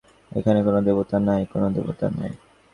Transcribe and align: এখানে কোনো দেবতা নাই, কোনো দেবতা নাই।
এখানে 0.31 0.59
কোনো 0.63 0.79
দেবতা 0.87 1.17
নাই, 1.27 1.41
কোনো 1.53 1.67
দেবতা 1.75 2.07
নাই। 2.17 2.31